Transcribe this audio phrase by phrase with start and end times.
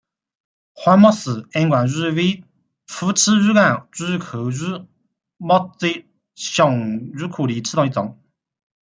[0.73, 2.43] 皇穆氏暗光鱼为
[2.87, 4.55] 辐鳍鱼纲巨口鱼
[5.37, 8.17] 目褶胸鱼科的其中一种。